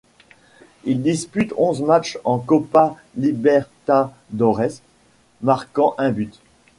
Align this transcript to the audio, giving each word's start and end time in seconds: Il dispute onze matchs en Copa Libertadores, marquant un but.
Il 0.83 1.03
dispute 1.03 1.53
onze 1.57 1.81
matchs 1.81 2.17
en 2.23 2.39
Copa 2.39 2.95
Libertadores, 3.17 4.81
marquant 5.43 5.93
un 5.99 6.09
but. 6.09 6.39